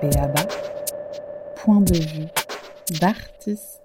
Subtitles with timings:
[0.00, 0.46] Béaba,
[1.56, 2.26] point de vue.
[3.00, 3.82] D'artiste.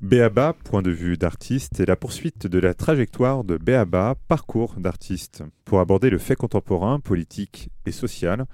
[0.00, 5.44] Béaba, point de vue d'artiste, est la poursuite de la trajectoire de Béaba, parcours d'artiste,
[5.66, 8.46] pour aborder le fait contemporain, politique et social,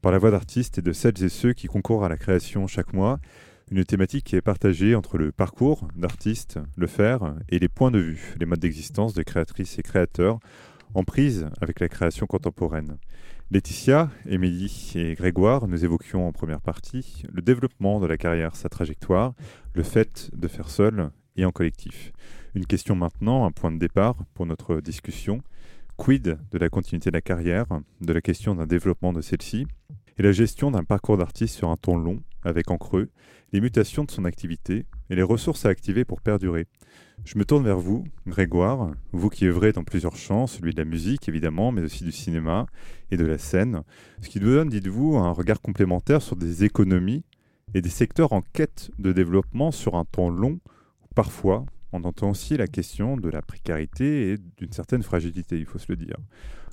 [0.00, 2.94] par la voix d'artistes et de celles et ceux qui concourent à la création chaque
[2.94, 3.18] mois,
[3.70, 7.98] une thématique qui est partagée entre le parcours d'artiste, le faire, et les points de
[7.98, 10.38] vue, les modes d'existence de créatrices et créateurs,
[10.94, 12.98] en prise avec la création contemporaine.
[13.50, 18.68] Laetitia, Émilie et Grégoire, nous évoquions en première partie le développement de la carrière, sa
[18.68, 19.34] trajectoire,
[19.74, 22.12] le fait de faire seul et en collectif.
[22.54, 25.42] Une question maintenant, un point de départ pour notre discussion.
[25.96, 27.66] Quid de la continuité de la carrière,
[28.00, 29.66] de la question d'un développement de celle-ci,
[30.18, 33.10] et la gestion d'un parcours d'artiste sur un temps long, avec en creux,
[33.54, 36.66] les mutations de son activité et les ressources à activer pour perdurer.
[37.24, 40.84] Je me tourne vers vous, Grégoire, vous qui œuvrez dans plusieurs champs, celui de la
[40.84, 42.66] musique évidemment, mais aussi du cinéma
[43.12, 43.84] et de la scène,
[44.22, 47.22] ce qui nous donne, dites-vous, un regard complémentaire sur des économies
[47.74, 50.58] et des secteurs en quête de développement sur un temps long,
[51.04, 55.64] où parfois on entend aussi la question de la précarité et d'une certaine fragilité, il
[55.64, 56.16] faut se le dire.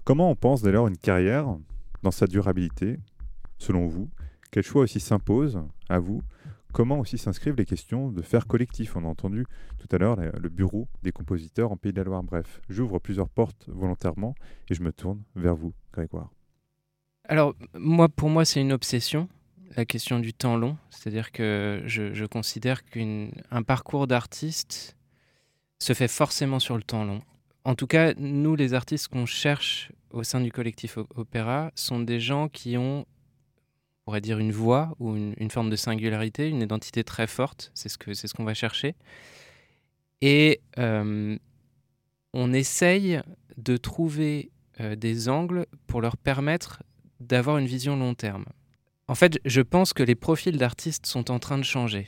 [0.03, 1.45] Comment on pense dès lors une carrière
[2.01, 2.97] dans sa durabilité,
[3.59, 4.09] selon vous
[4.49, 6.23] Quels choix aussi s'imposent à vous
[6.71, 9.45] Comment aussi s'inscrivent les questions de faire collectif On a entendu
[9.77, 12.23] tout à l'heure le bureau des compositeurs en Pays de la Loire.
[12.23, 14.35] Bref, j'ouvre plusieurs portes volontairement
[14.69, 16.31] et je me tourne vers vous, Grégoire.
[17.27, 19.27] Alors, moi, pour moi, c'est une obsession,
[19.75, 20.77] la question du temps long.
[20.89, 24.95] C'est-à-dire que je, je considère qu'un parcours d'artiste
[25.79, 27.21] se fait forcément sur le temps long.
[27.63, 32.19] En tout cas, nous, les artistes qu'on cherche au sein du collectif Opéra, sont des
[32.19, 33.05] gens qui ont
[34.05, 37.71] pourrait dire une voix ou une, forme de singularité, une identité très forte.
[37.73, 38.95] C'est ce c'est ce qu'on va chercher.
[40.21, 41.37] Et euh,
[42.33, 43.21] on essaye
[43.57, 46.83] de trouver euh, des angles pour leur permettre
[47.19, 48.45] d'avoir une vision long terme.
[49.07, 52.07] En fait, je pense que les profils d'artistes sont en train de changer.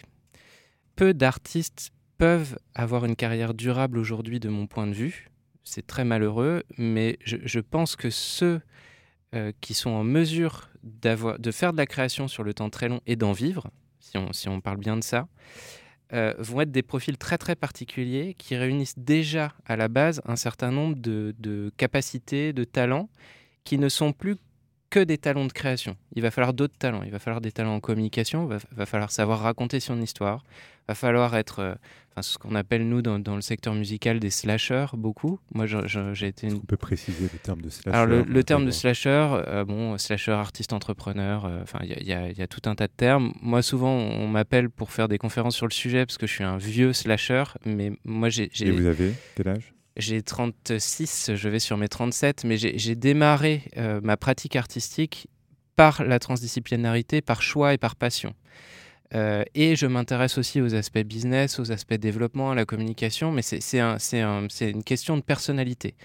[0.96, 5.30] Peu d'artistes peuvent avoir une carrière durable aujourd'hui de mon point de vue.
[5.64, 8.62] C'est très malheureux, mais je, je pense que ceux
[9.34, 13.02] euh, qui sont en mesure de faire de la création sur le temps très long
[13.08, 15.28] et d'en vivre, si on, parle bien de ça,
[16.12, 20.36] euh, vont être des profils très très particuliers qui réunissent déjà à la base un
[20.36, 23.10] certain nombre de capacités, de talents
[23.64, 24.36] qui ne sont plus
[24.94, 25.98] que des talents de création.
[26.16, 27.02] Il va falloir d'autres talents.
[27.02, 28.46] Il va falloir des talents en communication.
[28.46, 30.44] Va, va falloir savoir raconter son histoire.
[30.88, 31.76] Va falloir être euh,
[32.22, 35.40] ce qu'on appelle nous dans, le secteur musical des slashers beaucoup.
[35.52, 36.46] Moi, j'ai été.
[36.46, 36.58] Une...
[36.58, 37.98] On peut préciser le terme de slasher.
[37.98, 41.46] Alors le, terme de slasher, euh, bon, slasher, artiste, entrepreneur.
[41.46, 43.34] Euh, enfin, il y, a tout un tas de termes.
[43.42, 46.44] Moi, souvent, on m'appelle pour faire des conférences sur le sujet parce que je suis
[46.44, 48.52] un vieux slasher, mais moi, j'ai.
[48.62, 49.74] Et vous avez quel âge?
[49.98, 55.28] J'ai 36, je vais sur mes 37, mais j'ai démarré euh, ma pratique artistique
[55.76, 58.34] par la transdisciplinarité, par choix et par passion.
[59.14, 63.44] Euh, et je m'intéresse aussi aux aspects business, aux aspects développement, à la communication, mais
[63.44, 63.98] c'est un,
[64.62, 65.96] une question de personnalité.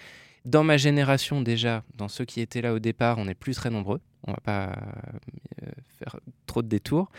[0.45, 3.71] Dans ma génération déjà, dans ceux qui étaient là au départ, on n'est plus très
[3.71, 4.73] nombreux, on va pas
[5.63, 6.17] euh, faire
[6.47, 7.11] trop de détours.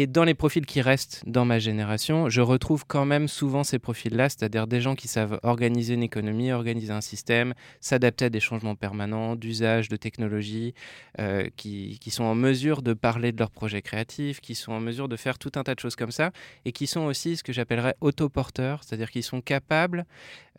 [0.00, 3.80] Et dans les profils qui restent dans ma génération, je retrouve quand même souvent ces
[3.80, 8.38] profils-là, c'est-à-dire des gens qui savent organiser une économie, organiser un système, s'adapter à des
[8.38, 10.72] changements permanents, d'usage, de technologie,
[11.18, 15.08] euh, qui, sont en mesure de parler de leurs projets créatifs, qui sont en mesure
[15.08, 16.30] de faire tout un tas de choses comme ça,
[16.64, 20.06] et qui sont aussi ce que j'appellerais autoporteurs, c'est-à-dire qu'ils sont capables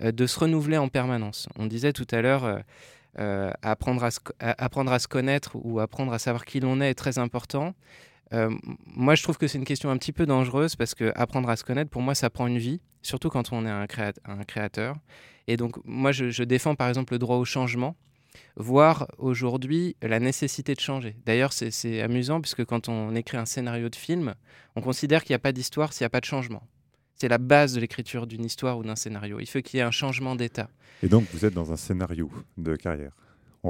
[0.01, 1.47] euh, de se renouveler en permanence.
[1.57, 2.61] On disait tout à l'heure...
[3.17, 7.73] Euh, apprendre à se connaître ou apprendre à savoir qui l'on est est très important.
[8.33, 8.49] Euh,
[8.85, 11.55] moi, je trouve que c'est une question un petit peu dangereuse parce que apprendre à
[11.55, 13.87] se connaître, pour moi, ça prend une vie, surtout quand on est un,
[14.45, 14.95] créateur.
[15.47, 17.95] Et donc, moi, je, défends par exemple le droit au changement,
[18.55, 21.15] voire aujourd'hui la nécessité de changer.
[21.25, 24.35] D'ailleurs, c'est amusant puisque quand on écrit un scénario de film,
[24.75, 26.63] on considère qu'il n'y a pas d'histoire s'il n'y a pas de changement.
[27.15, 29.39] C'est la base de l'écriture d'une histoire ou d'un scénario.
[29.41, 30.69] Il faut qu'il y ait un changement d'état.
[31.03, 33.11] Et donc, vous êtes dans un scénario de carrière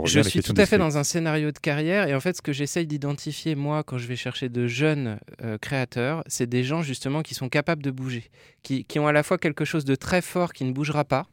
[0.06, 2.53] je suis tout à fait dans un scénario de carrière et en fait ce que
[2.53, 7.24] j'essaye d'identifier moi quand je vais chercher de jeunes euh, créateurs, c'est des gens justement
[7.24, 8.30] qui sont capables de bouger,
[8.62, 11.27] qui, ont à la fois quelque chose de très fort qui ne bougera pas,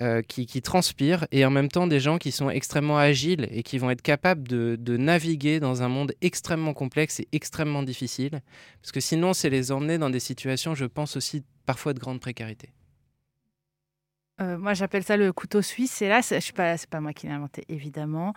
[0.00, 3.62] euh, qui, qui transpirent et en même temps des gens qui sont extrêmement agiles et
[3.62, 8.40] qui vont être capables de, de naviguer dans un monde extrêmement complexe et extrêmement difficile
[8.80, 12.20] parce que sinon c'est les emmener dans des situations je pense aussi parfois de grande
[12.20, 12.70] précarité.
[14.40, 16.00] Euh, moi, j'appelle ça le couteau suisse.
[16.02, 18.34] Et là, ce n'est pas, pas moi qui l'ai inventé, évidemment.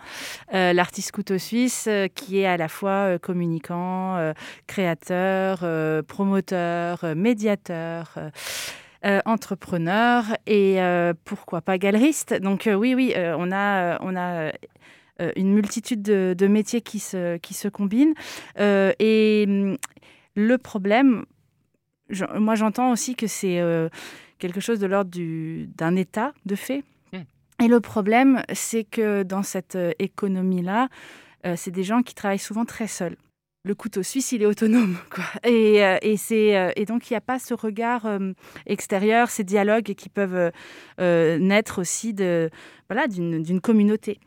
[0.54, 4.32] Euh, l'artiste couteau suisse, euh, qui est à la fois communicant,
[4.66, 5.64] créateur,
[6.04, 8.18] promoteur, médiateur.
[9.24, 10.78] entrepreneur et
[11.24, 12.34] pourquoi pas galeriste.
[12.34, 14.52] Donc oui, oui, on a,
[15.36, 18.14] une multitude de, métiers qui se, qui se combinent.
[18.58, 19.76] et hum,
[20.34, 21.24] le problème,
[22.38, 23.60] moi j'entends aussi que c'est
[24.42, 25.10] quelque chose de l'ordre
[25.76, 26.82] d'un état de fait.
[27.12, 27.22] Hmm.
[27.64, 30.88] Et le problème, c'est que dans cette économie-là,
[31.56, 33.16] c'est des gens qui travaillent souvent très seuls
[33.64, 34.96] le couteau suisse, il est autonome.
[35.10, 35.24] Quoi.
[35.44, 38.32] Et, euh, et, c'est, euh, et donc, il n'y a pas ce regard euh,
[38.66, 40.50] extérieur, ces dialogues qui peuvent
[40.98, 42.14] naître aussi
[42.88, 44.18] voilà, d'une communauté.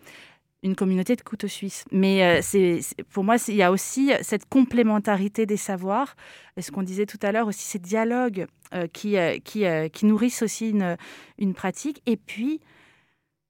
[0.65, 1.85] Une communauté de couteaux suisses.
[1.91, 2.81] Mais c'est,
[3.11, 6.15] pour moi, il y a aussi cette complémentarité des savoirs.
[6.57, 8.47] Et ce qu'on disait tout à l'heure aussi, ces dialogues
[8.91, 9.63] qui, qui,
[9.93, 10.97] qui, nourrissent aussi une,
[11.37, 12.01] une pratique.
[12.07, 12.61] Et puis,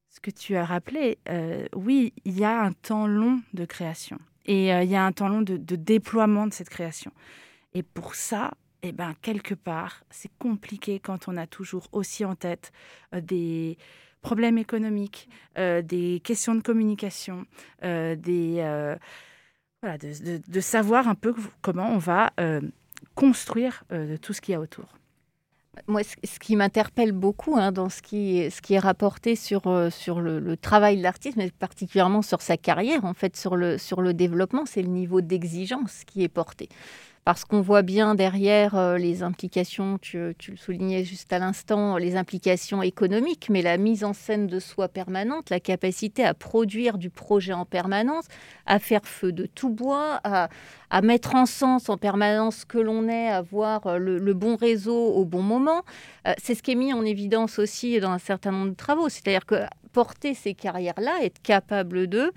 [0.09, 1.17] ce que tu as rappelé,
[1.73, 4.19] oui, il y a un temps long de création.
[4.45, 7.11] Et euh, il y a un temps long de, déploiement de cette création.
[7.73, 8.51] Et pour ça,
[8.83, 12.71] eh ben, quelque part, c'est compliqué quand on a toujours aussi en tête
[13.13, 13.77] euh, des
[14.25, 17.45] problèmes économiques, euh, des questions de communication,
[17.81, 18.95] des,
[19.81, 22.31] voilà, de, de, savoir un peu comment on va
[23.13, 23.83] construire
[24.21, 24.87] tout ce qu'il y a autour.
[25.87, 29.89] Moi, ce qui m'interpelle beaucoup hein, dans ce qui, ce qui est rapporté sur, euh,
[29.89, 34.01] sur le, travail de l'artiste, mais particulièrement sur sa carrière, en fait, sur le, sur
[34.01, 36.69] le développement, c'est le niveau d'exigence qui est porté
[37.25, 42.15] parce qu'on voit bien derrière euh, les implications, tu, le soulignais juste à l'instant, les
[42.17, 47.09] implications économiques, mais la mise en scène de soi permanente, la capacité à produire du
[47.09, 48.25] projet en permanence,
[48.67, 50.49] à faire feu de tout bois, à,
[51.01, 54.95] mettre en sens en permanence ce que l'on est, à voir euh, le, bon réseau
[54.95, 55.81] au bon moment.
[56.27, 59.09] Euh, c'est ce qui est mis en évidence aussi dans un certain nombre de travaux.
[59.09, 59.63] C'est-à-dire que
[59.93, 62.31] porter ces carrières-là, être capable d'eux,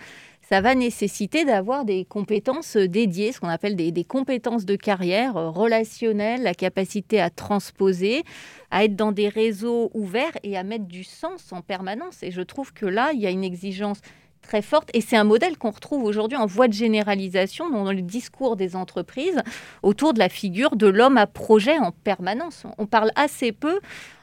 [0.48, 5.36] ça va nécessiter d'avoir des compétences euh, dédiées, ce qu'on appelle des, compétences de carrière
[5.36, 8.24] euh, relationnelles, la capacité à transposer,
[8.70, 12.22] à être dans des réseaux ouverts et à mettre du sens en permanence.
[12.22, 14.00] Et je trouve que là, il y a une exigence
[14.42, 14.90] très forte.
[14.94, 18.76] Et c'est un modèle qu'on retrouve aujourd'hui en voie de généralisation dans le discours des
[18.76, 19.42] entreprises
[19.82, 22.64] autour de la figure de l'homme à projet en permanence.
[22.78, 23.80] On parle assez peu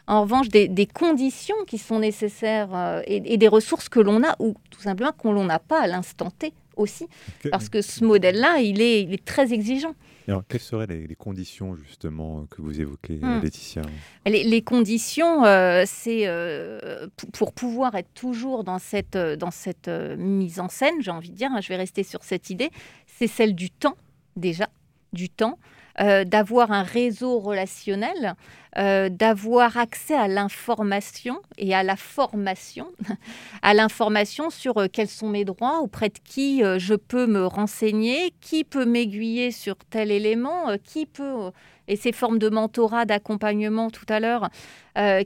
[0.08, 4.56] en revanche des, conditions qui sont nécessaires euh, et, des ressources que l'on a ou
[4.70, 7.08] tout simplement qu'on l'on n'a pas à l'instant T aussi.
[7.52, 9.96] Parce que ce modèle-là, il est, très exigeant.
[10.28, 13.42] Alors, quelles seraient les, conditions justement que vous évoquez, hmm.
[13.42, 13.82] Laetitia
[14.26, 20.70] les, conditions, euh, c'est euh, pour pouvoir être toujours dans cette, dans cette mise en
[20.70, 22.72] scène, j'ai envie de dire, hein, je vais rester sur cette idée,
[23.06, 23.98] c'est celle du temps
[24.36, 24.70] déjà,
[25.14, 25.58] du temps.
[26.02, 28.36] Euh, d'avoir un réseau relationnel,
[28.78, 32.88] euh, d'avoir accès à l'information et à la formation,
[33.62, 38.34] à l'information sur euh, quels sont mes droits, auprès de qui je peux me renseigner,
[38.42, 41.52] qui peut m'aiguiller sur tel élément, qui peut
[41.88, 44.50] et ces formes de mentorat, d'accompagnement tout à l'heure,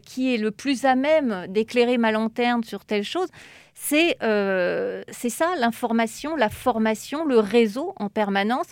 [0.04, 3.30] qui est le plus à même d'éclairer ma lanterne sur telle chose,
[3.74, 8.68] c'est ça, l'information, la formation, le réseau en permanence.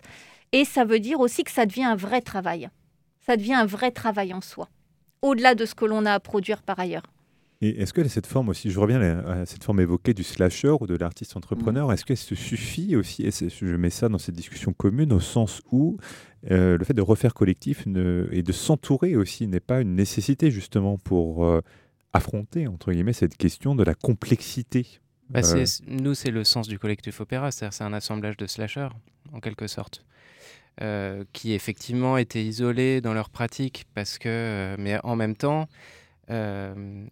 [0.52, 2.70] Et ça veut dire aussi que ça devient un vrai travail.
[3.26, 4.70] Ça devient un vrai travail en soi,
[5.22, 7.04] au-delà de ce que l'on a à produire par ailleurs.
[7.60, 10.86] Et est-ce que cette forme aussi, je reviens à cette forme évoquée du slasher ou
[10.86, 11.92] de l'artiste entrepreneur, mm.
[11.92, 15.64] est-ce qu'elle se suffit aussi, et je mets ça dans cette discussion commune, au sens
[15.72, 15.98] où
[16.52, 21.00] euh, le fait de refaire collectif et de s'entourer aussi n'est pas une nécessité justement
[21.00, 21.62] pour euh,
[22.14, 25.66] affronter, entre guillemets, cette question de la complexité bah, euh.
[25.88, 28.90] Nous, c'est le sens du collectif opéra, c'est-à-dire c'est un assemblage de slashers,
[29.34, 30.06] en quelque sorte.
[30.84, 35.68] Euh, qui effectivement étaient isolés dans leur pratique parce que, euh, mais en même temps,
[36.30, 37.04] euh,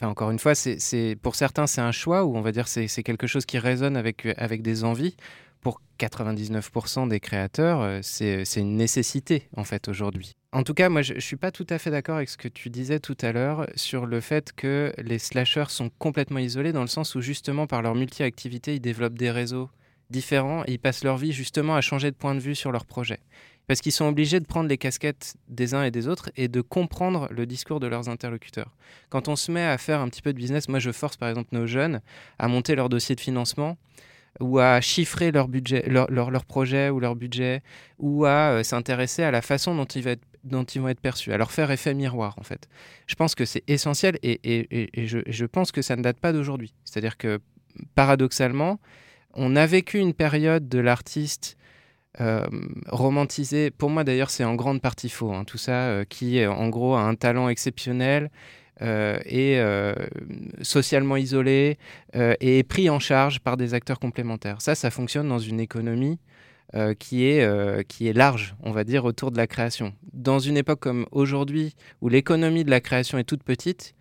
[0.00, 3.28] encore une fois, c'est pour certains c'est un choix ou on va dire c'est quelque
[3.28, 5.16] chose qui résonne avec avec des envies.
[5.60, 10.32] Pour 99% des créateurs, c'est une nécessité en fait aujourd'hui.
[10.50, 12.48] En tout cas, moi je, ne suis pas tout à fait d'accord avec ce que
[12.48, 16.80] tu disais tout à l'heure sur le fait que les slashers sont complètement isolés dans
[16.80, 19.70] le sens où justement par leur multi-activité, ils développent des réseaux
[20.10, 23.20] différents ils passent leur vie justement à changer de point de vue sur leur projet.
[23.68, 26.60] Parce qu'ils sont obligés de prendre les casquettes des uns et des autres et de
[26.60, 28.74] comprendre le discours de leurs interlocuteurs.
[29.08, 31.28] Quand on se met à faire un petit peu de business, moi je force par
[31.28, 32.00] exemple nos jeunes
[32.38, 33.78] à monter leur dossier de financement
[34.40, 37.62] ou à chiffrer leur budget, leur, leur, projet ou leur budget,
[37.98, 41.32] ou à euh, s'intéresser à la façon dont ils, être, dont ils, vont être perçus,
[41.32, 42.68] à leur faire effet miroir en fait.
[43.06, 44.40] Je pense que c'est essentiel et,
[44.96, 46.74] je, pense que ça ne date pas d'aujourd'hui.
[46.84, 47.40] C'est-à-dire que
[47.94, 48.80] paradoxalement,
[49.34, 51.56] on a vécu une période de l'artiste
[52.20, 52.44] euh,
[52.88, 53.70] romantisé.
[53.70, 55.32] Pour moi, d'ailleurs, c'est en grande partie faux.
[55.32, 58.30] Hein, tout ça, euh, qui, en gros, a un talent exceptionnel
[58.82, 59.60] euh, et
[60.62, 61.78] socialement isolé
[62.14, 64.60] et est pris en charge par des acteurs complémentaires.
[64.60, 66.18] Ça, ça fonctionne dans une économie
[66.98, 69.92] qui, est, qui est large, on va dire, autour de la création.
[70.12, 73.94] Dans une époque comme aujourd'hui, où l'économie de la création est toute petite,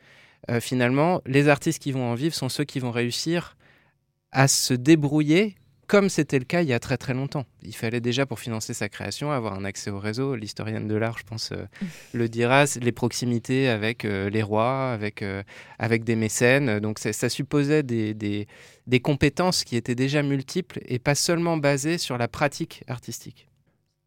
[0.62, 3.56] finalement, les artistes qui vont en vivre sont ceux qui vont réussir
[4.32, 5.56] à se débrouiller
[5.92, 7.46] comme c'était le cas il y a très très longtemps.
[7.64, 10.38] Il fallait déjà pour financer sa création avoir un accès au réseau.
[10.38, 11.66] L'historienne de l'art, je pense, euh,
[12.14, 15.44] le dira, les proximités avec euh, les rois, avec, euh,
[15.80, 16.80] avec des mécènes.
[16.80, 18.48] Donc ça supposait des, des,
[18.88, 23.50] des, compétences qui étaient déjà multiples et pas seulement basées sur la pratique artistique.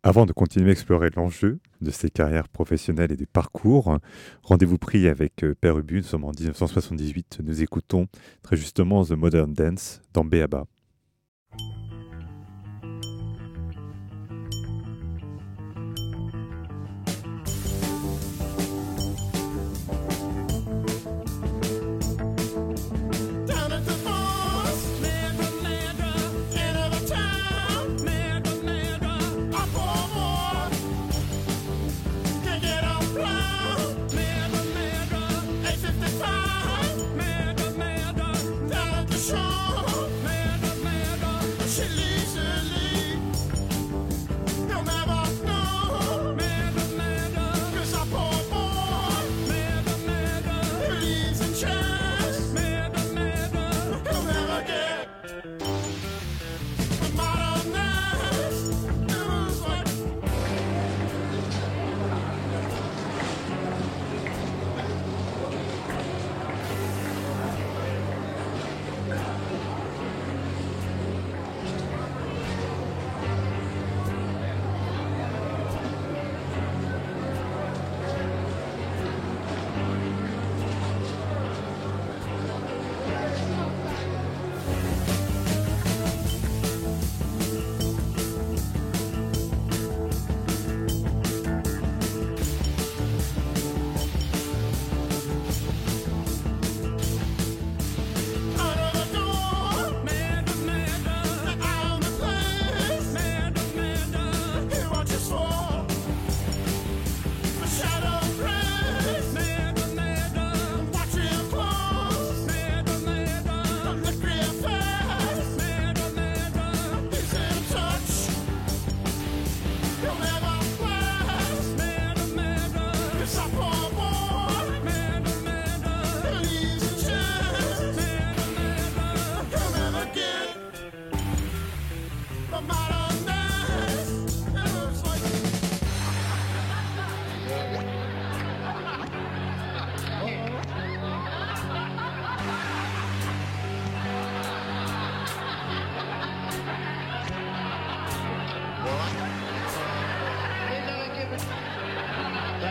[0.07, 3.97] Avant de continuer à explorer l'enjeu de ces carrières professionnelles et des parcours,
[4.43, 8.07] rendez-vous pris avec Père Ubu, nous sommes en 1978, nous écoutons
[8.43, 10.67] très justement The Modern Dance dans Béaba.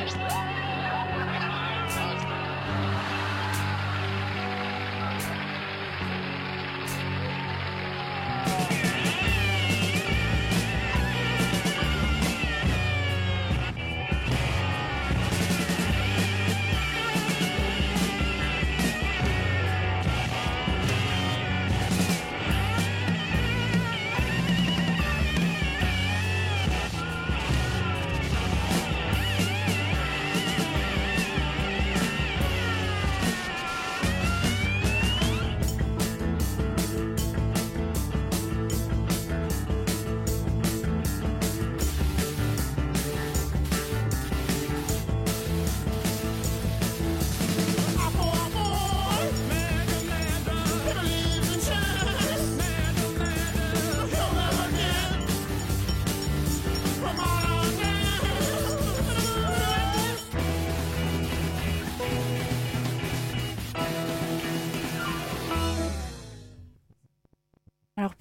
[0.03, 0.52] Ashley.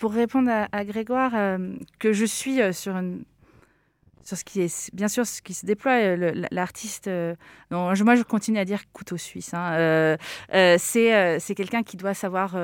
[0.02, 3.00] Pour répondre à, Grégoire, euh, que je suis euh, sur,
[4.25, 5.92] ce qui est bien sûr ce qui se déploie.
[5.92, 7.09] Euh, l'artiste,
[7.71, 9.54] moi je continue à dire couteau suisse.
[9.54, 10.16] Hein,
[10.50, 12.56] c'est quelqu'un qui doit savoir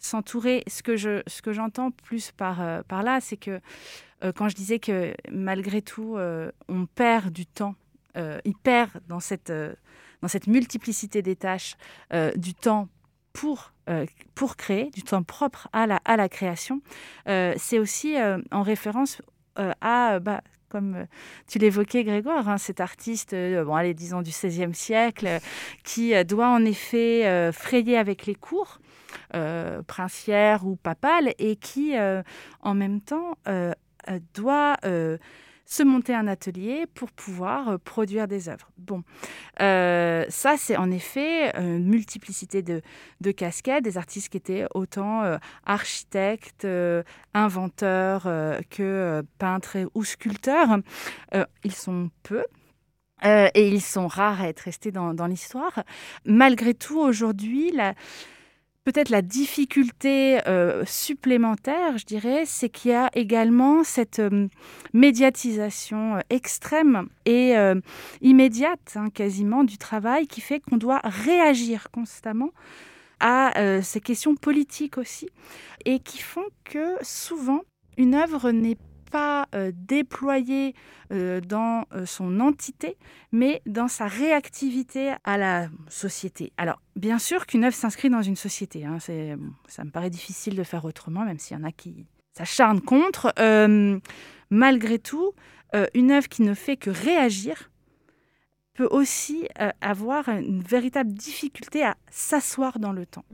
[0.00, 0.64] s'entourer.
[0.66, 3.60] Ce que j'entends plus par là, c'est que
[4.34, 6.16] quand je disais que malgré tout
[6.68, 7.76] on perd du temps,
[8.16, 9.52] il perd dans cette
[10.48, 11.76] multiplicité des tâches
[12.34, 12.88] du temps
[13.34, 16.80] pour, euh, pour créer, du temps propre à la, à la création.
[17.28, 19.20] Euh, c'est aussi euh, en référence
[19.80, 21.06] à, bah, comme
[21.46, 25.38] tu l'évoquais Grégoire, hein, cet artiste, bon, allez, disons du XVIe siècle,
[25.84, 28.80] qui doit en effet frayer avec les cours.
[29.86, 31.94] princières ou papales et qui,
[32.62, 33.38] en même temps,
[34.34, 34.76] doit
[35.66, 38.68] se monter un atelier pour pouvoir euh, produire des œuvres.
[38.78, 39.02] Bon,
[39.60, 42.82] euh, ça c'est en effet une multiplicité de,
[43.32, 47.02] casquettes, des artistes qui étaient autant euh, architectes, euh,
[47.32, 50.78] inventeurs euh, que euh, peintres ou sculpteurs.
[51.34, 52.44] Euh, ils sont peu.
[53.24, 55.82] euh, et ils sont rares à être restés dans, dans l'histoire.
[56.26, 57.94] Malgré tout, aujourd'hui, la,
[58.84, 64.48] peut-être la difficulté euh, supplémentaire, je dirais, c'est qu'il y a également cette euh,
[64.92, 67.54] médiatisation euh, extrême et
[68.20, 72.50] immédiate, hein, quasiment, du travail qui fait qu'on doit réagir constamment
[73.20, 75.28] à ces questions politiques aussi,
[75.86, 77.62] et qui font que souvent,
[77.96, 78.76] une œuvre n'est
[79.14, 80.74] pas euh, déployée
[81.12, 82.96] euh, dans euh, son entité,
[83.30, 86.52] mais dans sa réactivité à la société.
[86.56, 88.84] Alors, bien sûr qu'une œuvre s'inscrit dans une société.
[88.84, 92.06] hein, ça me paraît difficile de faire autrement, même s'il y en a qui
[92.36, 93.32] s'acharnent contre.
[94.50, 95.32] Malgré tout,
[95.94, 97.70] une œuvre qui ne fait que réagir
[98.74, 99.46] peut aussi
[99.80, 103.26] avoir une véritable difficulté à s'asseoir dans le temps.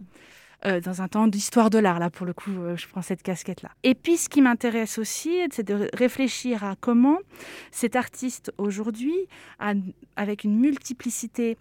[0.66, 3.22] Euh, dans un temps d'histoire de l'art, là, pour le coup, euh, je prends cette
[3.22, 3.70] casquette-là.
[3.82, 7.16] Et puis, ce qui m'intéresse aussi, c'est de réfléchir à comment
[7.70, 9.16] cet artiste aujourd'hui,
[10.16, 11.56] avec une multiplicité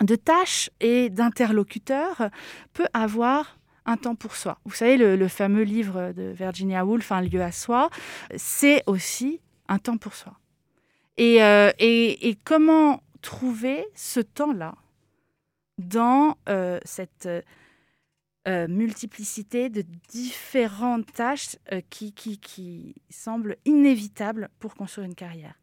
[0.00, 2.30] de tâches et d'interlocuteurs,
[2.72, 4.58] peut avoir un temps pour soi.
[4.64, 7.90] Vous savez, le, fameux livre de Virginia Woolf, Un lieu à soi,
[8.34, 10.32] c'est aussi un temps pour soi.
[11.16, 14.74] Et, euh, et- et comment trouver ce temps-là
[15.78, 16.36] dans
[16.84, 17.28] cette
[18.48, 25.54] euh, multiplicité de différentes tâches euh, qui, qui, qui semblent inévitables pour construire une carrière.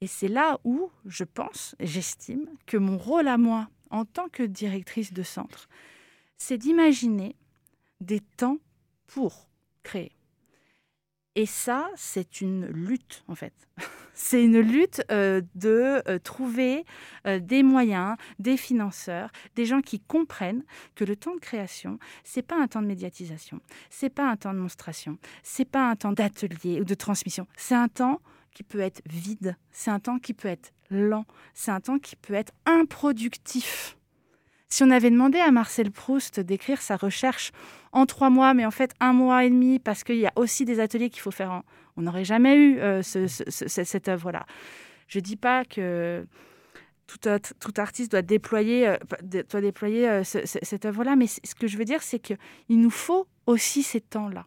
[0.00, 4.42] Et c'est là où je pense, j'estime, que mon rôle à moi, en tant que
[4.42, 5.68] directrice de centre,
[6.36, 7.36] c'est d'imaginer
[8.00, 8.58] des temps
[9.06, 9.48] pour
[9.82, 10.12] créer.
[11.36, 13.52] Et ça, c'est une lutte, en fait.
[14.14, 16.84] c'est une lutte euh, de euh, trouver
[17.26, 20.64] euh, des moyens, des financeurs, des gens qui comprennent
[20.96, 24.52] que le temps de création, c'est pas un temps de médiatisation, c'est pas un temps
[24.52, 28.20] de monstration, c'est pas un temps d'atelier ou de transmission, c'est un temps
[28.52, 32.16] qui peut être vide, c'est un temps qui peut être lent, c'est un temps qui
[32.16, 33.96] peut être improductif.
[34.72, 37.50] Si on avait demandé à Marcel Proust d'écrire sa recherche
[37.92, 40.64] en trois mois, mais en fait un mois et demi, parce qu'il y a aussi
[40.64, 41.62] des ateliers qu'il faut faire,
[41.96, 44.46] on n'aurait jamais eu euh, ce, ce, ce, cette œuvre-là.
[45.08, 46.24] Je ne dis pas que
[47.08, 48.96] tout, artiste doit déployer, euh,
[49.50, 52.90] doit déployer euh, ce, cette œuvre-là, mais ce que je veux dire, c'est qu'il nous
[52.90, 54.46] faut aussi ces temps-là.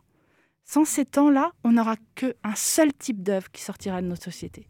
[0.64, 4.68] Sans ces temps-là, on n'aura qu'un seul type d'œuvre qui sortira de notre société.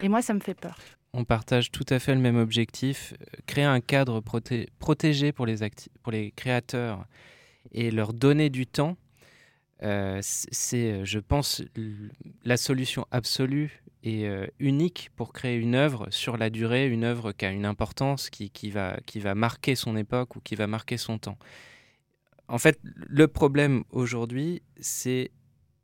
[0.00, 0.78] Et moi, ça me fait peur.
[1.16, 3.14] On partage tout à fait le même objectif,
[3.46, 7.06] créer un cadre proté protégé pour les, créateurs
[7.70, 8.96] et leur donner du temps.
[9.84, 11.62] Euh, c'est, je pense,
[12.44, 17.30] la solution absolue et euh, unique pour créer une œuvre sur la durée, une œuvre
[17.30, 21.38] qui a une importance, qui va marquer son époque ou qui va marquer son temps.
[22.48, 25.30] En fait, le problème aujourd'hui, c'est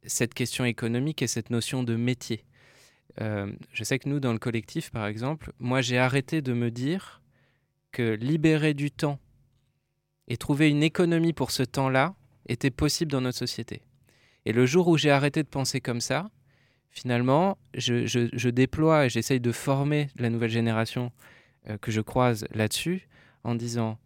[0.02, 2.44] cette question économique et cette notion de métier.
[3.20, 6.70] Euh, je sais que nous, dans le collectif, par exemple, moi, j'ai arrêté de me
[6.70, 7.22] dire
[7.92, 9.18] que libérer du temps
[10.28, 12.14] et trouver une économie pour ce temps-là
[12.46, 13.82] était possible dans notre société.
[14.46, 16.30] Et le jour où j'ai arrêté de penser comme ça,
[16.90, 21.12] finalement, je, déploie et j'essaye de former la nouvelle génération
[21.68, 23.08] euh, que je croise là-dessus
[23.44, 23.98] en disant,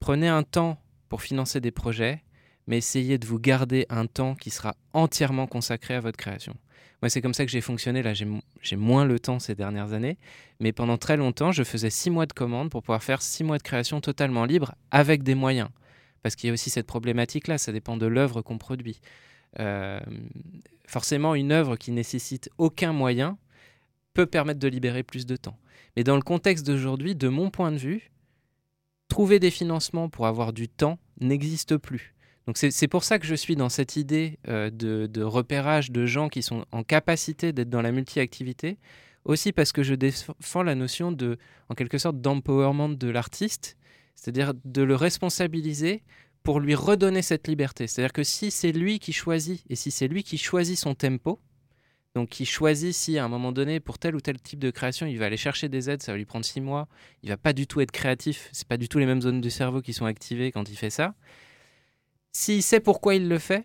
[0.00, 2.22] prenez un temps pour financer des projets,
[2.66, 6.56] mais essayez de vous garder un temps qui sera entièrement consacré à votre création.
[7.04, 8.02] Moi, c'est comme ça que j'ai fonctionné.
[8.02, 10.16] Là, j'ai moins le temps ces dernières années.
[10.58, 13.58] Mais pendant très longtemps, je faisais six mois de commandes pour pouvoir faire six mois
[13.58, 15.68] de création totalement libre avec des moyens.
[16.22, 17.58] Parce qu'il y a aussi cette problématique-là.
[17.58, 19.02] Ça dépend de l'œuvre qu'on produit.
[20.86, 23.36] Forcément, une œuvre qui nécessite aucun moyen
[24.14, 25.58] peut permettre de libérer plus de temps.
[25.98, 28.12] Mais dans le contexte d'aujourd'hui, de mon point de vue,
[29.08, 32.13] trouver des financements pour avoir du temps n'existe plus.
[32.46, 36.04] Donc c'est pour ça que je suis dans cette idée euh, de, de, repérage de
[36.04, 38.76] gens qui sont en capacité d'être dans la multi-activité,
[39.24, 41.38] aussi parce que je défends la notion de,
[41.70, 43.78] en quelque sorte, d'empowerment de l'artiste,
[44.14, 46.02] c'est-à-dire de le responsabiliser
[46.42, 47.86] pour lui redonner cette liberté.
[47.86, 51.40] C'est-à-dire que si c'est lui qui choisit, et si c'est lui qui choisit son tempo,
[52.14, 55.06] donc qui choisit si à un moment donné, pour tel ou tel type de création,
[55.06, 56.86] il va aller chercher des aides, ça va lui prendre six mois,
[57.22, 59.50] il va pas du tout être créatif, c'est pas du tout les mêmes zones du
[59.50, 61.14] cerveau qui sont activées quand il fait ça,
[62.34, 63.64] s'il sait pourquoi il le fait,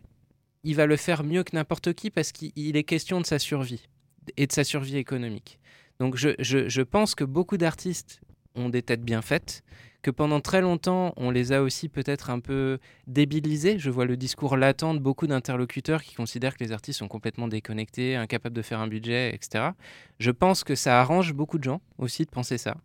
[0.63, 3.89] il va le faire mieux que n'importe qui parce qu'il est question de sa survie
[4.37, 5.59] et de sa survie économique.
[5.99, 8.21] Donc je, je, pense que beaucoup d'artistes
[8.55, 9.63] ont des têtes bien faites,
[10.01, 13.79] que pendant très longtemps, on les a aussi peut-être un peu débilisés.
[13.79, 17.47] Je vois le discours latent de beaucoup d'interlocuteurs qui considèrent que les artistes sont complètement
[17.49, 19.71] déconnectés, incapables de faire un budget, etc.
[20.19, 22.77] Je pense que ça arrange beaucoup de gens aussi de penser ça.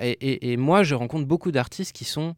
[0.00, 2.34] Et, moi, je rencontre beaucoup d'artistes qui sont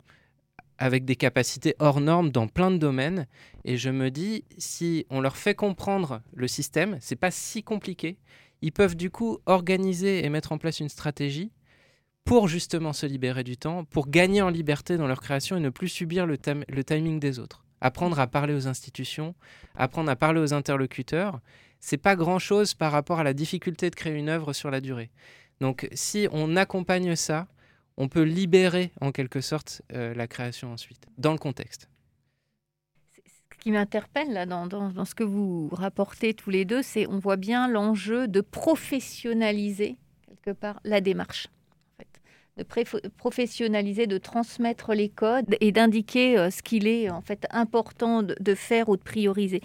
[0.78, 3.26] avec des capacités hors normes dans plein de domaines.
[3.64, 8.18] Et je me dis, si on leur fait comprendre le système, c'est pas si compliqué.
[8.62, 11.52] Ils peuvent du coup organiser et mettre en place une stratégie
[12.24, 15.68] pour justement se libérer du temps, pour gagner en liberté dans leur création et ne
[15.68, 17.64] plus subir le, timing des autres.
[17.80, 19.34] Apprendre à parler aux institutions,
[19.74, 21.40] apprendre à parler aux interlocuteurs,
[21.80, 25.10] c'est pas grand-chose par rapport à la difficulté de créer une œuvre sur la durée.
[25.60, 27.46] Donc si on accompagne ça,
[27.96, 31.88] on peut libérer en quelque sorte euh, la création ensuite, dans le contexte.
[33.52, 37.18] Ce qui m'interpelle là, dans, dans, ce que vous rapportez tous les deux, c'est on
[37.18, 41.48] voit bien l'enjeu de professionnaliser quelque part la démarche
[42.56, 42.64] de
[43.16, 48.54] professionnaliser, de transmettre les codes et d'indiquer euh, ce qu'il est en fait important de,
[48.54, 49.60] faire ou de prioriser.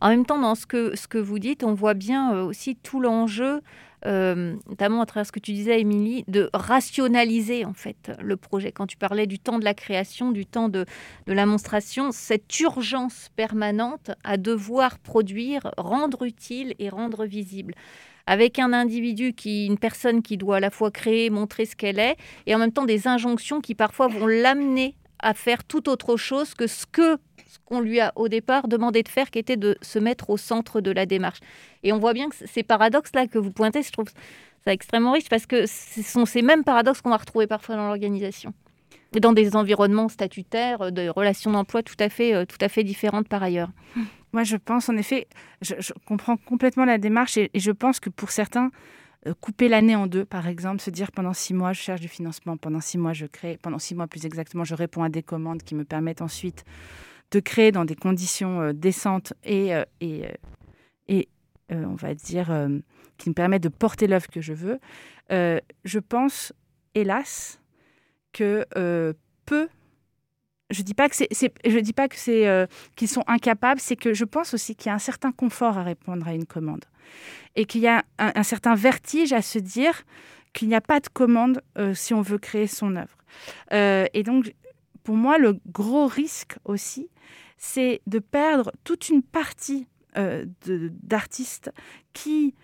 [0.00, 2.76] En même temps, dans ce que, ce que vous dites, on voit bien euh, aussi
[2.76, 3.62] tout l'enjeu,
[4.06, 8.72] euh, notamment à travers ce que tu disais, Émilie, de rationaliser en fait le projet.
[8.72, 10.84] Quand tu parlais du temps de la création, du temps de,
[11.26, 17.74] de la monstration, cette urgence permanente à devoir produire, rendre utile et rendre visible
[18.26, 21.98] avec un individu qui, une personne qui doit à la fois créer, montrer ce qu'elle
[21.98, 26.16] est, et en même temps des injonctions qui parfois vont l'amener à faire tout autre
[26.16, 27.18] chose que ce que
[27.58, 30.80] qu'on lui a au départ demandé de faire, qui était de se mettre au centre
[30.80, 31.40] de la démarche.
[31.82, 34.08] Et on voit bien que ces paradoxes-là que vous pointez, je trouve
[34.64, 37.86] ça extrêmement riche parce que ce sont ces mêmes paradoxes qu'on va retrouver parfois dans
[37.88, 38.54] l'organisation.
[39.20, 43.28] Dans des environnements statutaires, de relations d'emploi tout à fait, euh, tout à fait différentes
[43.28, 43.70] par ailleurs.
[44.32, 45.28] Moi, je pense en effet,
[45.62, 48.72] je, comprends complètement la démarche et, je pense que pour certains,
[49.28, 52.08] euh, couper l'année en deux, par exemple, se dire pendant six mois, je cherche du
[52.08, 55.22] financement, pendant six mois, je crée, pendant six mois plus exactement, je réponds à des
[55.22, 56.64] commandes qui me permettent ensuite
[57.34, 60.24] de créer dans des conditions euh, décentes et, euh, et,
[61.08, 61.28] et
[61.70, 62.52] on va dire,
[63.16, 64.78] qui me permettent de porter l'œuvre que je veux.
[65.30, 66.52] je pense,
[66.94, 67.58] hélas,
[68.32, 68.64] que
[69.46, 69.68] peu
[70.70, 72.66] je dis pas que c'est, je dis pas que c'est euh,
[72.96, 75.82] qu'ils sont incapables, c'est que je pense aussi qu'il y a un certain confort à
[75.82, 76.84] répondre à une commande
[77.54, 80.02] et qu'il y a un, certain vertige à se dire
[80.52, 83.16] qu'il n'y a pas de commande euh, si on veut créer son œuvre.
[83.72, 84.52] Euh, et donc,
[85.04, 87.08] pour moi, le gros risque aussi,
[87.56, 89.86] c'est de perdre toute une partie
[91.02, 91.72] d'artistes
[92.12, 92.54] qui,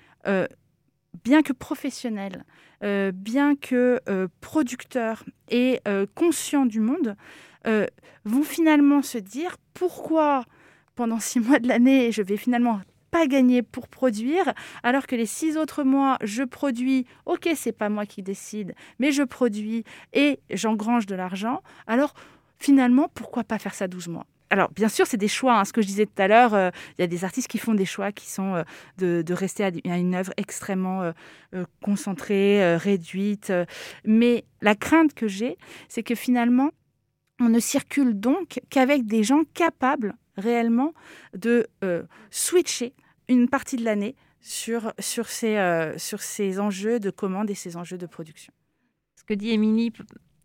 [1.25, 2.45] bien que professionnels,
[3.15, 4.01] bien que
[4.41, 5.81] producteurs et
[6.15, 7.17] conscients du monde,
[7.67, 7.87] euh,
[8.25, 10.45] vont finalement se dire pourquoi
[10.95, 15.27] pendant six mois de l'année, je vais finalement pas gagner pour produire, alors que les
[15.27, 20.41] six autres mois, je produis, ok, c'est pas moi qui décide, mais je produis et
[20.51, 21.63] j'engrange de l'argent.
[21.87, 22.15] Alors
[22.59, 24.27] finalement, pourquoi pas faire ça 12 mois?
[24.53, 25.61] Alors, bien sûr, c'est des choix.
[25.61, 25.65] Hein.
[25.65, 27.73] Ce que je disais tout à l'heure, euh, il y a des artistes qui font
[27.73, 28.65] des choix qui sont
[29.01, 31.13] euh, de, rester à, une œuvre extrêmement
[31.83, 33.53] concentrée, réduite.
[34.05, 35.57] mais la crainte que j'ai,
[35.89, 36.71] c'est que finalement,
[37.41, 40.95] on ne circule donc qu'avec des gens capables réellement
[41.35, 42.95] de euh, switcher
[43.29, 47.77] une partie de l'année sur, sur, ces, euh, sur ces enjeux de commande et ces
[47.77, 48.53] enjeux de production.
[49.17, 49.93] Ce que dit Émilie,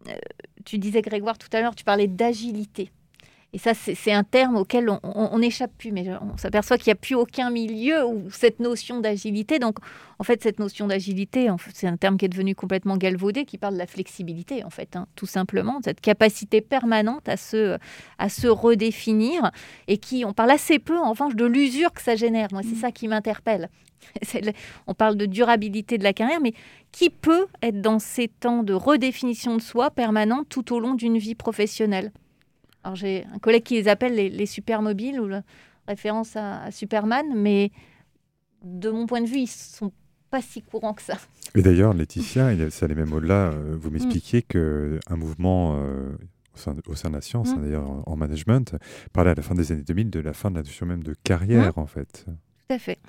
[0.08, 0.14] euh,
[0.66, 2.92] tu disais Grégoire tout à l'heure, tu parlais d'agilité.
[3.56, 6.98] Et ça, c'est un terme auquel on n'échappe plus, mais on s'aperçoit qu'il n'y a
[6.98, 9.60] plus aucun milieu où cette notion d'agilité.
[9.60, 9.78] Donc,
[10.20, 13.76] en fait, cette notion d'agilité, c'est un terme qui est devenu complètement galvaudé, qui parle
[13.76, 17.78] de la flexibilité, en fait, hein, tout simplement, cette capacité permanente à se,
[18.18, 19.52] à se redéfinir,
[19.88, 22.50] et qui, on parle assez peu, en revanche, de l'usure que ça génère.
[22.52, 22.82] Moi, c'est mmh.
[22.82, 23.70] ça qui m'interpelle.
[24.88, 26.54] On parle de durabilité de la carrière, mais
[26.92, 31.18] qui peut être dans ces temps de redéfinition de soi permanente tout au long d'une
[31.18, 32.12] vie professionnelle?
[32.86, 35.42] Alors j'ai un collègue qui les appelle les, les supermobiles ou la
[35.88, 37.72] référence à, Superman, mais
[38.64, 39.92] de mon point de vue, ils sont
[40.30, 41.18] pas si courants que ça.
[41.56, 43.52] Et d'ailleurs, Laetitia, ça allait même au-delà.
[43.52, 46.12] Euh, vous m'expliquiez que qu'un mouvement euh,
[46.54, 47.62] au, sein de, au, sein de, la science, hein, mm.
[47.64, 48.76] d'ailleurs en, management,
[49.14, 51.16] parlait à la fin des années 2000 de la fin de la notion même de
[51.24, 51.82] carrière, mm.
[51.82, 52.26] en fait.
[52.28, 53.00] Tout à fait.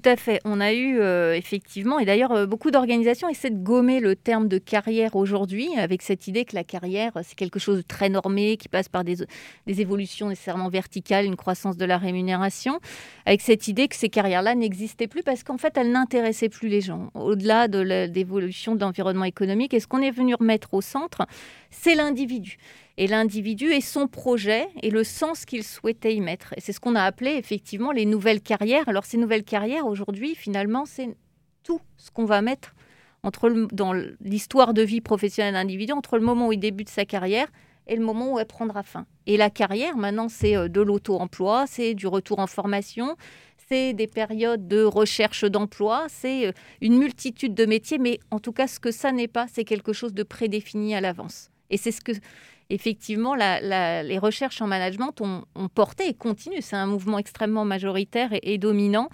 [0.00, 0.40] Tout à fait.
[0.46, 4.48] On a eu euh, effectivement, et d'ailleurs euh, beaucoup d'organisations essaient de gommer le terme
[4.48, 8.56] de carrière aujourd'hui, avec cette idée que la carrière, c'est quelque chose de très normé,
[8.56, 9.26] qui passe par des,
[9.66, 12.80] évolutions nécessairement verticales, une croissance de la rémunération,
[13.26, 16.80] avec cette idée que ces carrières-là n'existaient plus parce qu'en fait, elles n'intéressaient plus les
[16.80, 17.10] gens.
[17.12, 21.26] Au-delà de l'évolution de l'environnement économique, et ce qu'on est venu remettre au centre,
[21.70, 22.56] c'est l'individu
[23.00, 26.52] et l'individu et son projet et le sens qu'il souhaitait y mettre.
[26.58, 28.86] Et c'est ce qu'on a appelé effectivement les nouvelles carrières.
[28.90, 31.16] Alors ces nouvelles carrières, aujourd'hui, finalement, c'est
[31.62, 32.74] tout ce qu'on va mettre
[33.22, 37.06] entre dans l'histoire de vie professionnelle d'un individu, entre le moment où il débute sa
[37.06, 37.48] carrière
[37.86, 39.06] et le moment où elle prendra fin.
[39.26, 43.16] Et la carrière, maintenant, c'est euh, de l'auto-emploi, c'est du retour en formation,
[43.66, 48.52] c'est des périodes de recherche d'emploi, c'est euh, une multitude de métiers, mais en tout
[48.52, 51.50] cas, ce que ça n'est pas, c'est quelque chose de prédéfini à l'avance.
[51.70, 52.12] Et c'est ce que,
[52.70, 56.60] effectivement, les recherches en management ont, porté et continuent.
[56.60, 59.08] C'est un mouvement extrêmement majoritaire et, dominant.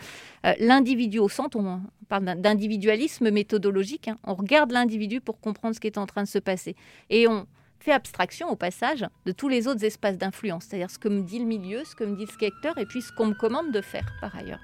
[0.45, 4.09] Euh, l'individu au centre, on, parle d'individualisme méthodologique.
[4.09, 4.17] Hein.
[4.25, 6.77] On regarde l'individu pour comprendre ce qui est en train de se passer.
[7.11, 7.47] Et on
[7.81, 11.39] fait abstraction au passage de tous les autres espaces d'influence, c'est-à-dire ce que me dit
[11.39, 13.81] le milieu, ce que me dit le secteur et puis ce qu'on me commande de
[13.81, 14.61] faire par ailleurs.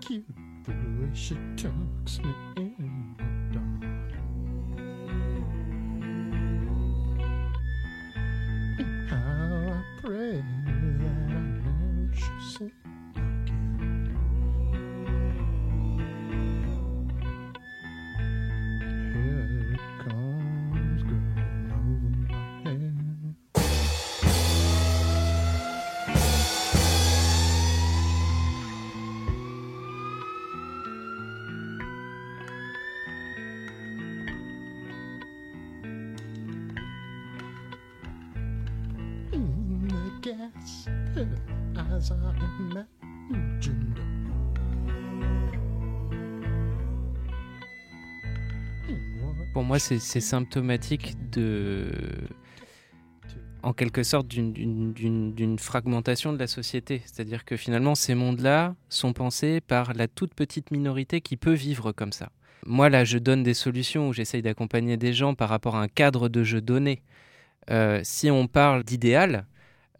[0.00, 0.24] cute
[0.64, 3.16] the way she talks me in.
[8.78, 12.79] And how I pray that I never should see.
[49.70, 51.92] Moi, c'est symptomatique de,
[53.62, 57.02] en quelque sorte, d'une fragmentation de la société.
[57.04, 61.92] C'est-à-dire que finalement, ces mondes-là sont pensés par la toute petite minorité qui peut vivre
[61.92, 62.30] comme ça.
[62.66, 65.88] Moi, là, je donne des solutions où j'essaye d'accompagner des gens par rapport à un
[65.88, 67.04] cadre de jeu donné.
[67.70, 69.46] Euh, si on parle d'idéal,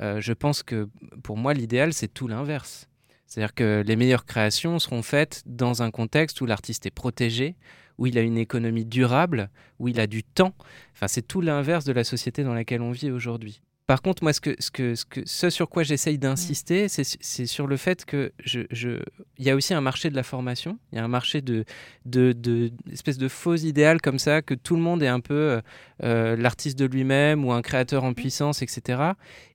[0.02, 0.88] euh, je pense que
[1.22, 2.88] pour moi, l'idéal, c'est tout l'inverse.
[3.28, 7.54] C'est-à-dire que les meilleures créations seront faites dans un contexte où l'artiste est protégé,
[8.00, 10.54] où il a une économie durable, où il a du temps.
[10.94, 13.62] Enfin, c'est tout l'inverse de la société dans laquelle on vit aujourd'hui.
[13.90, 17.46] Par contre, moi, ce, que, ce, que, ce, que, ce sur quoi j'essaye d'insister, c'est
[17.46, 19.00] sur le fait que je, je,
[19.36, 20.78] il y a aussi un marché de la formation.
[20.92, 21.64] Il y a un marché de,
[22.04, 25.34] de, de espèce de faux idéal comme ça, que tout le monde est un peu
[25.34, 25.60] euh,
[26.04, 29.02] euh, l'artiste de lui-même ou un créateur en puissance, etc.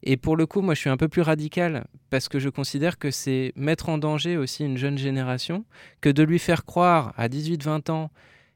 [0.04, 3.00] Et pour le coup, moi, je suis un peu plus radical parce que je considère
[3.00, 5.64] que c'est mettre en danger aussi une jeune génération
[6.02, 8.12] que de lui faire croire à 18-20 ans,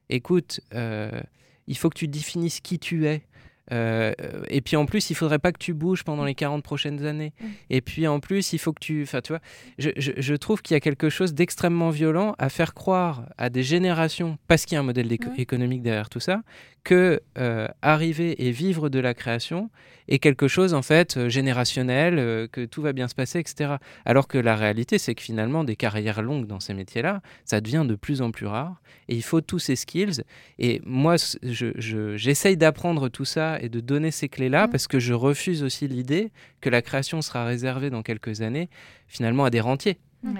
[0.09, 1.21] écoute, euh,
[1.67, 3.21] il faut que tu définisses qui tu es.
[3.71, 4.13] Euh,
[4.47, 7.33] et puis en plus, il faudrait pas que tu bouges pendant les 40 prochaines années.
[7.39, 7.45] Mm.
[7.69, 9.03] Et puis en plus, il faut que tu.
[9.03, 9.41] Enfin, tu vois,
[9.77, 13.63] je, je, trouve qu'il y a quelque chose d'extrêmement violent à faire croire à des
[13.63, 16.41] générations, parce qu'il y a un modèle économique derrière tout ça,
[16.83, 19.69] que euh, arriver et vivre de la création
[20.07, 23.75] est quelque chose en fait euh, générationnel, euh, que tout va bien se passer, etc.
[24.05, 27.85] Alors que la réalité, c'est que finalement, des carrières longues dans ces métiers-là, ça devient
[27.87, 30.23] de plus en plus rare et il faut tous ces skills.
[30.57, 34.71] Et moi, j'essaye d'apprendre tout ça et de donner ces clés-là mmh.
[34.71, 38.69] parce que je refuse aussi l'idée que la création sera réservée dans quelques années
[39.07, 39.97] finalement à des rentiers.
[40.23, 40.39] Mmh.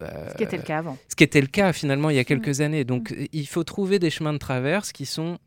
[0.00, 0.98] ce qui était le cas avant.
[1.08, 2.84] Ce qui était le cas finalement il y a quelques années.
[2.84, 5.38] Donc il faut trouver des chemins de traverse qui sont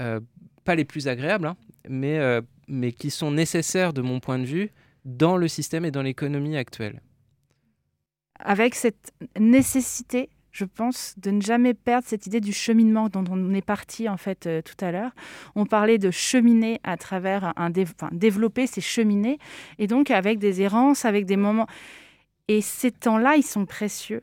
[0.00, 0.20] euh,
[0.64, 1.56] pas les plus agréables, hein,
[1.88, 4.70] mais, euh, mais qui sont nécessaires de mon point de vue
[5.04, 7.00] dans le système et dans l'économie actuelle.
[8.38, 13.54] Avec cette nécessité, je pense, de ne jamais perdre cette idée du cheminement dont on
[13.54, 15.10] est parti en fait euh, tout à l'heure.
[15.56, 19.38] On parlait de cheminer à travers un, développer, c'est cheminer,
[19.78, 21.66] et donc avec des errances, avec des moments.
[22.48, 24.22] Et ces temps-là, ils sont précieux.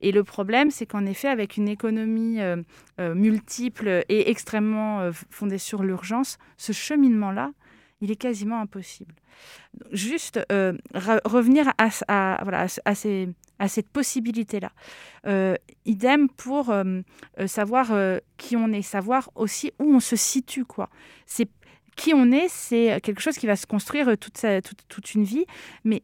[0.00, 2.56] Et le problème, c'est qu'en effet, avec une économie euh,
[3.00, 7.50] euh, multiple et extrêmement fondée sur l'urgence, ce cheminement-là,
[8.04, 9.14] il est quasiment impossible.
[9.90, 10.40] Juste
[11.24, 14.70] revenir à, voilà, à, ces, à cette possibilité-là.
[15.84, 16.72] idem pour
[17.46, 17.92] savoir
[18.36, 20.64] qui on est, savoir aussi où on se situe.
[20.64, 20.88] Quoi.
[21.96, 25.46] Qui on est, c'est quelque chose qui va se construire toute, toute, toute une vie,
[25.82, 26.02] mais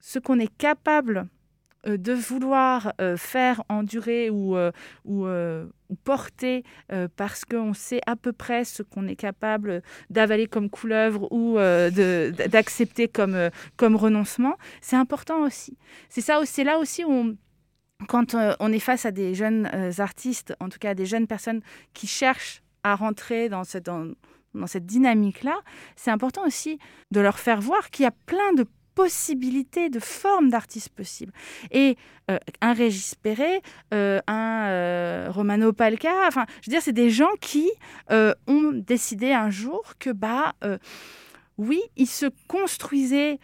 [0.00, 1.24] ce qu'on est capable euh,
[1.86, 4.70] de vouloir euh, faire endurer ou, euh,
[5.04, 5.26] ou,
[6.02, 6.64] porter
[7.16, 13.06] parce qu'on sait à peu près ce qu'on est capable d'avaler comme couleuvre ou d'accepter
[13.06, 15.78] comme, comme renoncement, c'est important aussi.
[16.08, 17.36] C'est ça, c'est là aussi où
[18.08, 21.60] quand on est face à des jeunes artistes, en tout cas des jeunes personnes
[21.92, 23.88] qui cherchent à rentrer dans cette,
[24.54, 25.60] dans cette dynamique-là,
[25.96, 26.78] c'est important aussi
[27.10, 28.64] de leur faire voir qu'il y a plein de
[28.94, 31.32] possibilités, de formes d'artistes possibles.
[31.70, 31.96] Et
[32.30, 33.60] euh, un Régis Perret,
[33.92, 37.70] euh, un euh, Romano Palca, enfin, je veux dire, c'est des gens qui
[38.10, 40.54] ont décidé un jour que, bah,
[41.58, 43.38] oui, ils se construisaient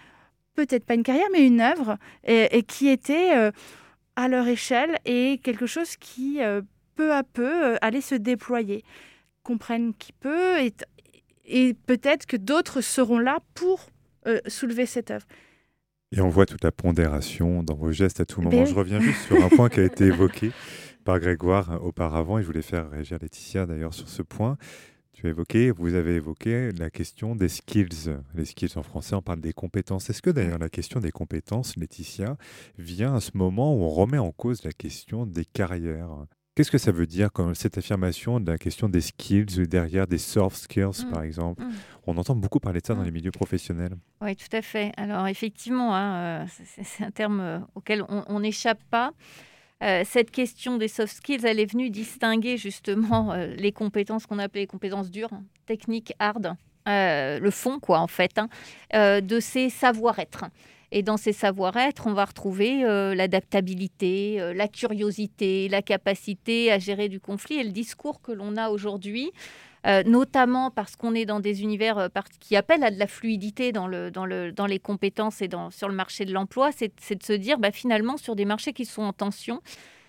[0.54, 3.50] peut-être pas une carrière, mais une œuvre, et, qui était
[4.16, 6.38] à leur échelle et quelque chose qui,
[6.94, 8.84] peu à peu, allait se déployer.
[9.42, 10.72] Comprennent qui peut, et,
[11.46, 13.86] et peut-être que d'autres seront là pour
[14.46, 15.26] soulever cette œuvre.
[16.12, 18.56] Et on voit toute la pondération dans vos gestes à tout moment.
[18.56, 20.50] Ben je reviens juste sur un point qui a été évoqué
[21.04, 24.56] par Grégoire euh, auparavant, et je voulais faire réagir Laetitia d'ailleurs sur ce point.
[25.12, 28.16] Tu as évoqué, vous avez évoqué la question des skills.
[28.34, 30.08] Les skills en français, on parle des compétences.
[30.10, 32.36] Est-ce que d'ailleurs la question des compétences, Laetitia,
[32.78, 36.26] vient à ce moment où on remet en cause la question des carrières?
[36.56, 40.18] Qu'est-ce que ça veut dire quand cette affirmation de la question des skills derrière des
[40.18, 41.10] soft skills, mmh.
[41.10, 41.62] par exemple?
[41.62, 41.72] mmh.
[42.08, 43.04] On entend beaucoup parler de ça dans mmh.
[43.04, 43.94] les milieux professionnels.
[44.20, 44.92] Oui, tout à fait.
[44.96, 46.46] Alors effectivement, hein, euh,
[46.82, 49.12] c'est un terme euh, auquel on n'échappe pas.
[49.82, 54.62] Euh, cette question des soft skills, elle est venue distinguer justement les compétences qu'on appelait
[54.62, 55.30] les compétences dures,
[55.66, 60.46] techniques, hard, le fond quoi en fait, hein, de ces savoir-être.
[60.92, 66.78] Et dans ces savoir-être, on va retrouver euh, l'adaptabilité, euh, la curiosité, la capacité à
[66.78, 69.30] gérer du conflit et le discours que l'on a aujourd'hui.
[69.86, 73.86] Euh, notamment parce qu'on est dans des univers qui appellent à de la fluidité dans,
[73.86, 77.32] le, dans, le, dans les compétences et sur le marché de l'emploi, c'est de se
[77.32, 79.62] dire bah, finalement sur des marchés qui sont en tension,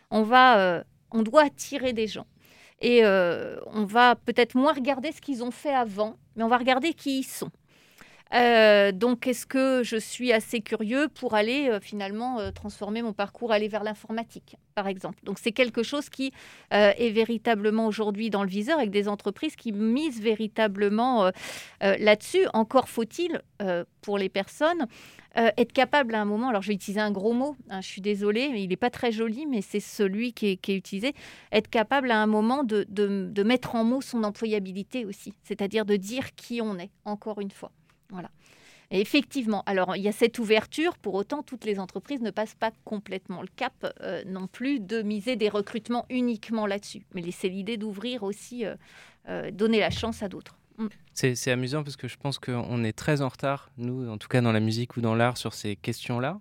[0.09, 2.25] on, va, on doit attirer des gens.
[2.81, 6.93] Et on va peut-être moins regarder ce qu'ils ont fait avant, mais on va regarder
[6.93, 7.51] qui ils sont.
[8.33, 13.13] Euh, donc, est-ce que je suis assez curieux pour aller euh, finalement euh, transformer mon
[13.13, 15.19] parcours, aller vers l'informatique, par exemple?
[15.23, 16.31] Donc, c'est quelque chose qui
[16.71, 21.31] est véritablement aujourd'hui dans le viseur avec des entreprises qui misent véritablement
[21.81, 22.45] là-dessus.
[22.53, 23.41] Encore faut-il,
[24.01, 24.87] pour les personnes,
[25.35, 28.01] être capable à un moment, alors je vais utiliser un gros mot, hein, je suis
[28.01, 31.13] désolée, il n'est pas très joli, mais c'est celui qui est, utilisé,
[31.51, 35.95] être capable à un moment de, de mettre en mots son employabilité aussi, c'est-à-dire de
[35.97, 37.71] dire qui on est, encore une fois.
[38.11, 38.29] Voilà.
[38.91, 42.55] Et effectivement, alors il y a cette ouverture, pour autant toutes les entreprises ne passent
[42.55, 47.47] pas complètement le cap euh, non plus de miser des recrutements uniquement là-dessus, mais c'est
[47.47, 48.75] l'idée d'ouvrir aussi, euh,
[49.29, 50.57] euh, donner la chance à d'autres.
[50.77, 50.87] Mm.
[51.13, 54.41] C'est amusant parce que je pense qu'on est très en retard, nous, en tout cas
[54.41, 56.39] dans la musique ou dans l'art, sur ces questions-là,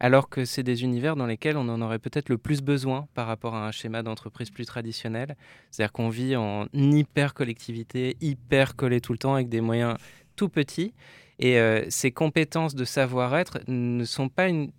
[0.00, 3.26] alors que c'est des univers dans lesquels on en aurait peut-être le plus besoin par
[3.26, 5.36] rapport à un schéma d'entreprise plus traditionnel.
[5.70, 9.96] C'est-à-dire qu'on vit en hyper collectivité, hyper collé tout le temps avec des moyens
[10.36, 10.94] tout petit.
[11.38, 14.70] Et euh, ces compétences de savoir-être ne sont pas une...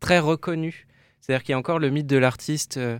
[0.00, 0.86] très reconnues.
[1.20, 2.98] C'est-à-dire qu'il y a encore le mythe de l'artiste euh,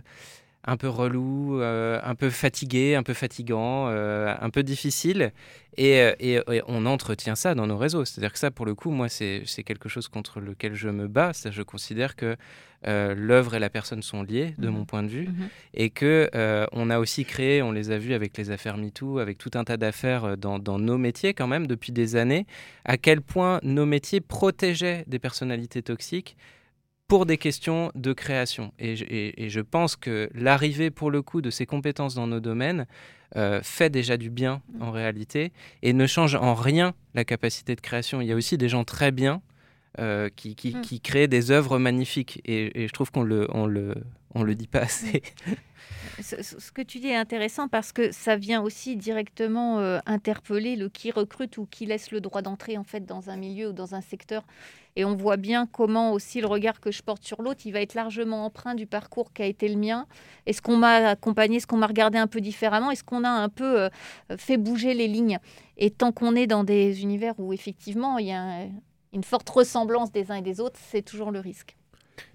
[0.63, 5.31] un peu relou, euh, un peu fatigué, un peu fatigant, un peu difficile.
[5.77, 8.05] Et, on entretient ça dans nos réseaux.
[8.05, 11.31] C'est-à-dire que ça, pour le coup, moi, c'est quelque chose contre lequel je me bats.
[11.49, 12.35] Je considère que
[12.87, 14.85] euh, l'œuvre et la personne sont liées, de mon mhm.
[14.87, 15.49] point de vue, mhm.
[15.75, 19.19] et que euh, on a aussi créé, on les a vus avec les affaires MeToo,
[19.19, 22.47] avec tout un tas d'affaires euh, dans, nos métiers quand même depuis des années,
[22.83, 26.35] à quel point nos métiers protégeaient des personnalités toxiques
[27.11, 28.71] pour des questions de création.
[28.79, 32.87] Et, je pense que l'arrivée, pour le coup, de ces compétences dans nos domaines
[33.63, 34.91] fait déjà du bien en mhm.
[34.93, 38.21] réalité et ne change en rien la capacité de création.
[38.21, 39.41] Il y a aussi des gens très bien
[39.99, 40.81] euh, qui, qui, hmm.
[40.81, 42.41] qui, crée des œuvres magnifiques.
[42.45, 43.93] Et, je trouve qu'on le, on le,
[44.35, 45.21] on le dit pas assez.
[46.21, 50.89] Ce, que tu dis est intéressant parce que ça vient aussi directement euh, interpeller le
[50.89, 53.95] qui recrute ou qui laisse le droit d'entrer en fait dans un milieu ou dans
[53.95, 54.43] un secteur.
[54.95, 57.81] Et on voit bien comment aussi le regard que je porte sur l'autre, il va
[57.81, 60.05] être largement empreint du parcours qui a été le mien.
[60.45, 63.49] Est-ce qu'on m'a accompagné, est-ce qu'on m'a regardé un peu différemment, est-ce qu'on a un
[63.49, 63.89] peu euh,
[64.37, 65.39] fait bouger les lignes?
[65.77, 68.65] Et tant qu'on est dans des univers où effectivement il y a
[69.13, 71.75] une forte ressemblance des uns et des autres, c'est toujours le risque.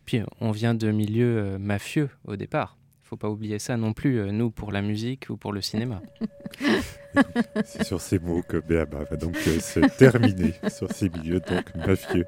[0.05, 2.77] Puis on vient de milieux euh, mafieux au départ.
[3.07, 5.61] Il faut pas oublier ça non plus, euh, nous, pour la musique ou pour le
[5.61, 6.03] cinéma.
[7.65, 11.73] C'est sur ces mots que Béaba va donc euh, se terminer sur ces milieux donc
[11.77, 12.27] mafieux.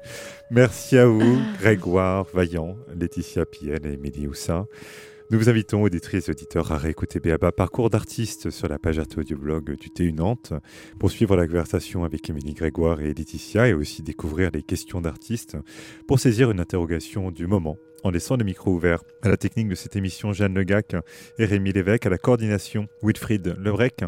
[0.51, 4.67] Merci à vous, Grégoire Vaillant, Laetitia Piel et Émilie Houssin.
[5.31, 9.05] Nous vous invitons, auditrices et auditeurs, à réécouter Béaba Parcours d'artiste sur la page art
[9.37, 10.53] blog du TU Nantes
[10.99, 15.55] pour suivre la conversation avec Émilie Grégoire et Laetitia et aussi découvrir les questions d'artistes
[16.07, 19.03] pour saisir une interrogation du moment en laissant le micro ouvert.
[19.21, 20.95] À la technique de cette émission, Jeanne Legac
[21.37, 24.03] et Rémi Lévesque, à la coordination, Wilfried Lebrec,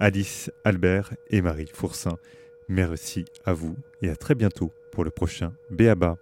[0.00, 2.16] Alice Albert et Marie Fourcin.
[2.68, 6.18] Merci à vous et à très bientôt pour le prochain Béaba.